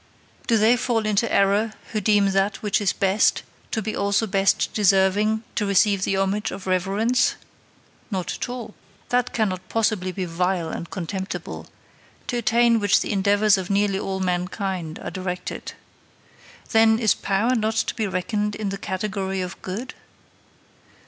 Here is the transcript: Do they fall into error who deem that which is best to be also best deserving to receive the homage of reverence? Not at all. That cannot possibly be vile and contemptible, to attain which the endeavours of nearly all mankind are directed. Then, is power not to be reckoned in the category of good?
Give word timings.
Do 0.47 0.57
they 0.57 0.77
fall 0.77 1.05
into 1.05 1.31
error 1.31 1.73
who 1.91 2.01
deem 2.01 2.31
that 2.31 2.63
which 2.63 2.81
is 2.81 2.91
best 2.91 3.43
to 3.69 3.83
be 3.83 3.95
also 3.95 4.25
best 4.25 4.73
deserving 4.73 5.43
to 5.53 5.63
receive 5.67 6.05
the 6.05 6.17
homage 6.17 6.49
of 6.49 6.65
reverence? 6.65 7.35
Not 8.09 8.33
at 8.33 8.49
all. 8.49 8.73
That 9.09 9.31
cannot 9.31 9.69
possibly 9.69 10.11
be 10.11 10.25
vile 10.25 10.69
and 10.69 10.89
contemptible, 10.89 11.67
to 12.25 12.37
attain 12.37 12.79
which 12.79 13.01
the 13.01 13.11
endeavours 13.11 13.59
of 13.59 13.69
nearly 13.69 13.99
all 13.99 14.19
mankind 14.19 14.97
are 14.97 15.11
directed. 15.11 15.73
Then, 16.71 16.97
is 16.97 17.13
power 17.13 17.53
not 17.53 17.75
to 17.75 17.93
be 17.93 18.07
reckoned 18.07 18.55
in 18.55 18.69
the 18.69 18.79
category 18.79 19.39
of 19.41 19.61
good? 19.61 19.93